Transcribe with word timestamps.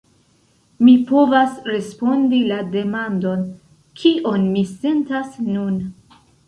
Mi 0.87 0.95
povas 1.11 1.59
respondi 1.73 2.41
la 2.53 2.59
demandon: 2.79 3.47
kion 4.01 4.51
mi 4.57 4.69
sentas 4.75 5.43
nun? 5.57 5.83